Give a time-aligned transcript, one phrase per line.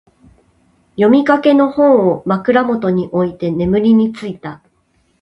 [0.95, 4.63] 読みかけの本を、枕元に置いて眠りについた。